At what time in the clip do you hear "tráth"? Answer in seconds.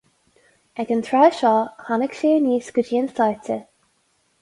1.07-1.37